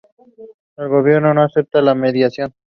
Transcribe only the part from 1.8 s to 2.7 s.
mediación.